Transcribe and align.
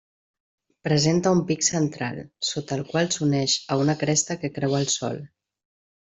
Presenta 0.87 1.33
un 1.37 1.41
pic 1.51 1.65
central, 1.67 2.17
sota 2.53 2.79
el 2.79 2.81
qual 2.89 3.11
s'uneix 3.17 3.59
a 3.75 3.79
una 3.83 3.97
cresta 4.01 4.39
que 4.47 4.53
creua 4.57 4.81
el 4.87 4.91
sòl. 4.97 5.23